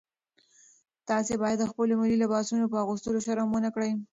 تاسي 1.09 1.33
باید 1.41 1.57
د 1.59 1.65
خپلو 1.71 1.93
ملي 2.01 2.17
لباسونو 2.23 2.71
په 2.71 2.77
اغوستلو 2.83 3.23
شرم 3.25 3.47
ونه 3.51 3.69
کړئ. 3.75 3.91